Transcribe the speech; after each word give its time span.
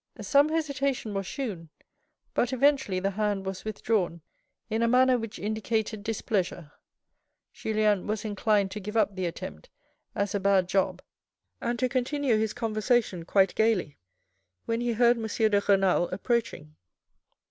Some 0.21 0.49
hesitation 0.49 1.13
was 1.13 1.27
shewn, 1.27 1.69
but 2.33 2.51
eventually 2.51 2.99
the 2.99 3.11
hand 3.11 3.45
was 3.45 3.63
withdrawn 3.63 4.21
in 4.67 4.81
a 4.81 4.87
manner 4.87 5.15
which 5.19 5.37
indicated 5.37 6.01
displeasure. 6.03 6.71
Julien 7.53 8.07
was 8.07 8.25
inclined 8.25 8.71
to 8.71 8.79
give 8.79 8.97
up 8.97 9.15
the 9.15 9.27
attempt 9.27 9.69
as 10.15 10.33
a 10.33 10.39
bad 10.39 10.67
job, 10.67 11.03
and 11.61 11.77
to 11.77 11.87
continue 11.87 12.35
his 12.37 12.51
conversation 12.51 13.25
quite 13.25 13.53
gaily, 13.53 13.99
when 14.65 14.81
he 14.81 14.93
heard 14.93 15.17
M. 15.17 15.27
de 15.27 15.61
Renal 15.69 16.09
approaching. 16.09 16.75